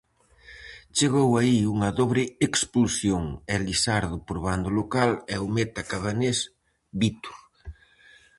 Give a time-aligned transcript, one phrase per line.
[0.97, 3.23] Chegou aí unha dobre expulsión,
[3.57, 6.37] Elisardo por bando local e o meta cabanés
[6.99, 7.37] Vítor.